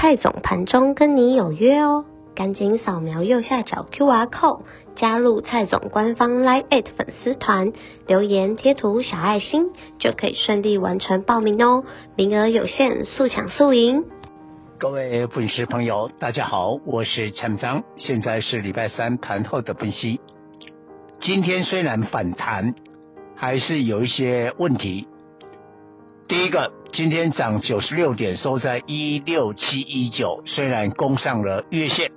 [0.00, 4.62] 蔡总盘中跟你有约哦，赶紧扫描右下角 QR code
[4.96, 7.74] 加入蔡总官方 Line@ 粉丝团，
[8.06, 9.66] 留言贴图小爱心
[9.98, 11.84] 就可以顺利完成报名哦，
[12.16, 14.02] 名额有限，速抢速赢。
[14.78, 20.18] 各位粉丝朋友，大家好，我是陈章，现在是礼拜三盘后的分析。
[21.18, 22.74] 今天虽然反弹，
[23.36, 25.06] 还是有一些问题。
[26.30, 32.12] 第一个，今天涨九十六点，收在一六七一九，虽然攻上了月线，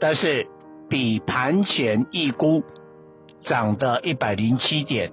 [0.00, 0.46] 但是
[0.88, 2.64] 比盘前预估
[3.42, 5.12] 涨的一百零七点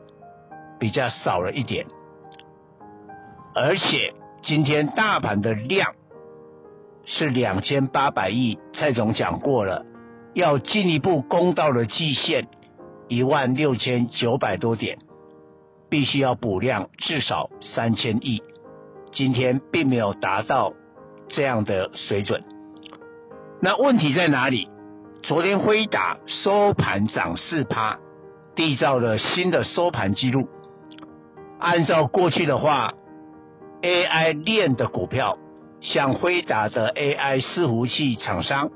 [0.79, 1.85] 比较少了一点，
[3.53, 5.93] 而且今天大盘的量
[7.03, 9.85] 是两千八百亿，蔡总讲过了，
[10.33, 12.47] 要进一步攻到了季线
[13.09, 14.97] 一万六千九百多点。
[15.91, 18.41] 必须要补量至少三千亿，
[19.11, 20.71] 今天并没有达到
[21.27, 22.45] 这样的水准。
[23.61, 24.69] 那问题在哪里？
[25.21, 27.99] 昨天辉达收盘涨四趴，
[28.55, 30.47] 缔造了新的收盘记录。
[31.59, 32.93] 按照过去的话
[33.81, 35.37] ，AI 链的股票，
[35.81, 38.71] 像辉达的 AI 伺服器厂商，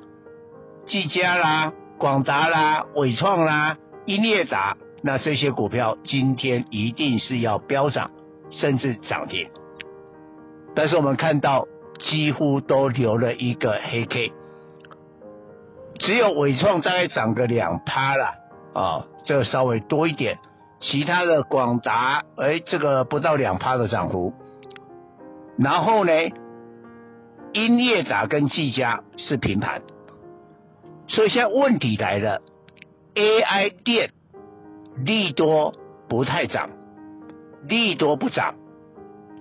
[0.85, 4.75] 技嘉啦、广达啦、伟创啦、英业达。
[5.05, 8.09] 那这些股票今天一定是要飙涨，
[8.49, 9.47] 甚至涨停。
[10.73, 11.67] 但是我们看到
[11.99, 14.33] 几乎都留了一个黑 K，
[15.99, 18.33] 只有纬创大概涨个两趴了
[18.73, 20.39] 啊，这个稍微多一点。
[20.79, 24.33] 其他的广达，哎，这个不到两趴的涨幅。
[25.59, 26.11] 然后呢，
[27.53, 29.83] 英业达跟技嘉是平盘。
[31.07, 32.41] 所以现在问题来了
[33.13, 34.09] ，AI 电。
[34.97, 35.73] 利多
[36.07, 36.69] 不太涨，
[37.67, 38.55] 利多不涨，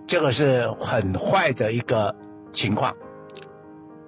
[0.07, 2.15] 这个是很坏的一个
[2.53, 2.95] 情况。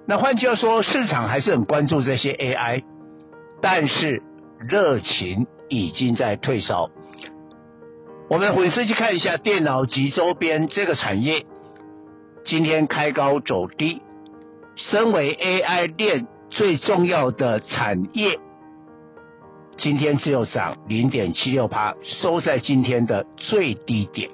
[0.07, 2.83] 那换句话说，市场还是很关注这些 AI，
[3.61, 4.21] 但是
[4.59, 6.89] 热情已经在退烧。
[8.29, 11.45] 我们回头去看一下电脑及周边这个产业，
[12.45, 14.01] 今天开高走低，
[14.75, 18.39] 身为 AI 链最重要的产业。
[19.77, 24.31] 今天只有涨零点七六趴，收在今天的最低点。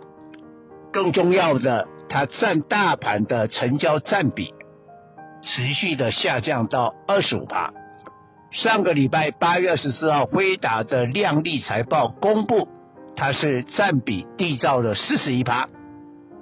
[0.93, 4.53] 更重要的，它占大盘的成交占比
[5.41, 7.73] 持续的下降到二十五趴。
[8.51, 12.69] 上个礼拜八月二十四号，辉达的亮丽财报公布，
[13.17, 15.67] 它是占比缔造了四十一趴，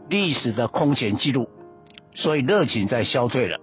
[0.09, 1.49] 历史的空前记录，
[2.13, 3.57] 所以热情在消退了。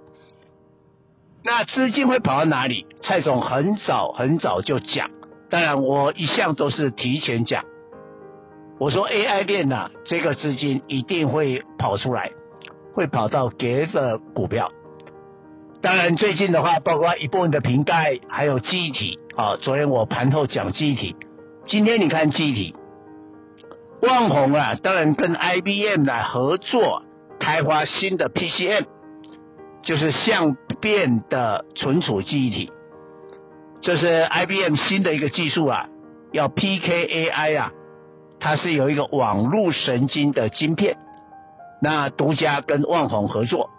[1.44, 2.86] 那资金会跑到哪里？
[3.02, 5.10] 蔡总很早很早就讲。
[5.50, 7.64] 当然，我一向都是提前讲。
[8.78, 12.30] 我说 AI 链呐、啊，这个资金一定会跑出来，
[12.94, 14.70] 会跑到别的股票。
[15.80, 19.56] 当然，最近的话，包括一部分的瓶盖，还有记忆体啊。
[19.56, 21.16] 昨天我盘后讲记忆体，
[21.64, 22.74] 今天你看记忆体，
[24.02, 27.02] 旺宏啊，当然跟 IBM 来合作
[27.40, 28.84] 开发新的 PCM，
[29.82, 32.70] 就是相变的存储记忆体。
[33.80, 35.86] 这是 IBM 新的一个技术啊，
[36.32, 37.72] 要 PKAI 啊，
[38.40, 40.96] 它是有一个网络神经的晶片，
[41.80, 43.70] 那独家跟万宏合作。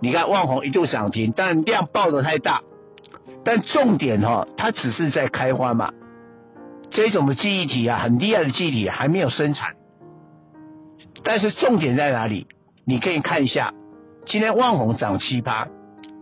[0.00, 2.62] 你看万宏一度涨停，但量爆的太大，
[3.44, 5.92] 但重点哈、哦，它只是在开花嘛。
[6.90, 9.74] 这种的记忆体啊，很厉害的记忆体还没有生产，
[11.24, 12.46] 但是重点在哪里？
[12.86, 13.74] 你可以看一下，
[14.24, 15.66] 今天万宏涨七八。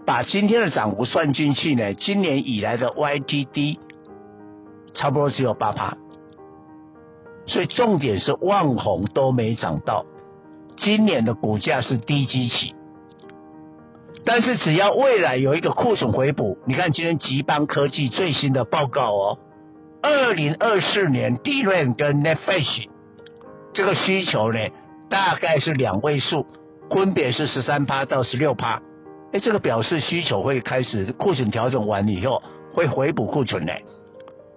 [0.06, 3.78] 把今天的涨幅算进去呢，今年以来的 YTD
[4.94, 5.98] 差不多只有八趴，
[7.46, 10.06] 所以重点是旺宏都没涨到，
[10.76, 12.72] 今年的股价是低基期，
[14.24, 19.38] 但是只要未来有一个库存回补，你看今天吉邦科技最新的报告哦，
[20.02, 22.88] 二零二四年 DRAM 跟 NAND Flash
[23.74, 24.58] 这个需求呢，
[25.10, 26.46] 大概是两位数，
[26.90, 28.80] 分别是十三趴到十六趴。
[29.32, 32.42] 哎，这个表示需求会开始库存调整完以后
[32.72, 33.84] 会回补库存嘞，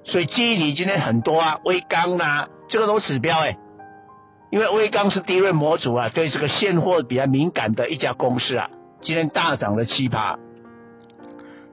[0.04, 3.58] 所以记忆体今天很多啊，威刚啊，这个都指标哎，
[4.52, 8.70] 因为威刚是 DRAM 模组啊，对这个现货比较敏感的一家公司啊，
[9.02, 10.38] 今天大涨了七趴。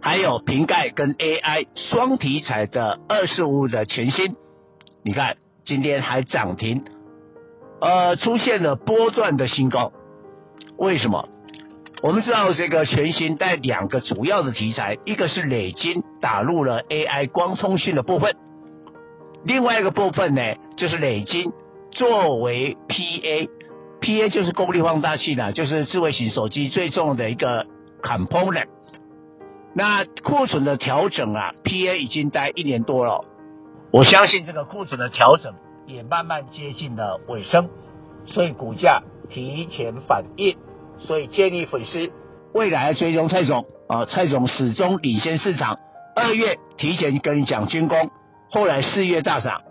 [0.00, 4.36] 还有瓶盖跟 AI 双题材的二十五的全新，
[5.02, 6.84] 你看今天还涨停，
[7.80, 9.92] 呃，出现了波段的新高，
[10.78, 11.28] 为什么？
[12.02, 18.36] 我们知道这个全新带两个主要的题材，一个是磊晶打入了 AI 光通讯的部分，
[19.44, 20.42] 另外一个部分呢，
[20.76, 21.52] 就是磊晶
[21.90, 27.66] 作为 PA，PA 就是功率放大器呢，就是智慧型手机最重要的一个
[28.02, 28.66] component。
[29.74, 33.24] 那库存的调整啊，PA 已经待一年多了，
[33.90, 35.54] 我相信这个库存的调整
[35.86, 37.70] 也慢慢接近了尾声，
[38.26, 40.56] 所以股价提前反应，
[40.98, 42.10] 所以建议粉丝
[42.52, 45.78] 未来追踪蔡总啊，蔡总始终领先市场。
[46.14, 48.10] 二月提前跟你讲军工，
[48.50, 49.62] 后来四月大涨，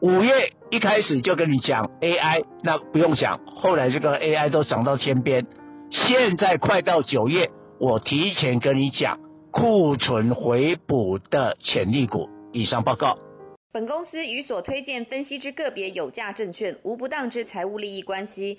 [0.00, 5.46] 五月一开始就跟你讲 AI，那不用讲，后来这个 AI 都涨到天边，
[5.90, 7.50] 现在快到九月，
[7.80, 9.18] 我提前跟你讲。
[9.56, 12.28] 库存回补的潜力股。
[12.52, 13.16] 以上报告。
[13.72, 18.58] 本公司与所推荐分析之个别有价证券无不当之财务利益关系。